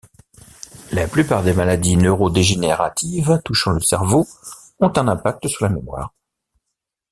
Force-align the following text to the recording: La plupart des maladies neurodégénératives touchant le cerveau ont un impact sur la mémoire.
La 0.91 1.07
plupart 1.07 1.43
des 1.43 1.53
maladies 1.53 1.95
neurodégénératives 1.95 3.39
touchant 3.45 3.69
le 3.69 3.81
cerveau 3.81 4.25
ont 4.79 4.91
un 4.95 5.07
impact 5.07 5.47
sur 5.47 5.63
la 5.65 5.69
mémoire. 5.69 6.11